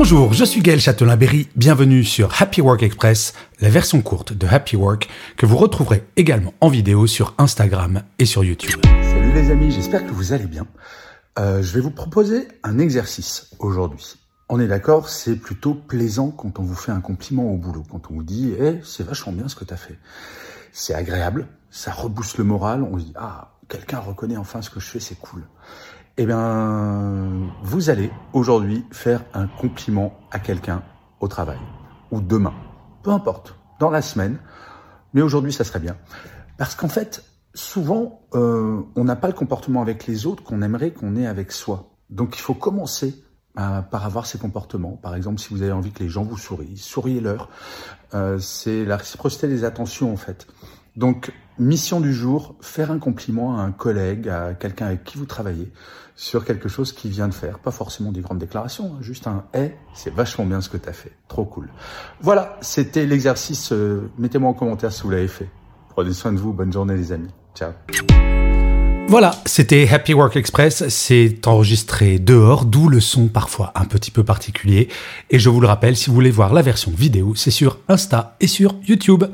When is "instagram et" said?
7.36-8.24